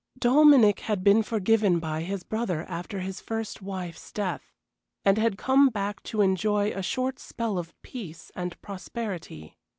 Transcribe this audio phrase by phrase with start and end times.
[0.17, 4.51] Dominic had been forgiven by his brother after his first wife's death,
[5.05, 9.59] and had come back to enjoy a short spell of peace and prosperity.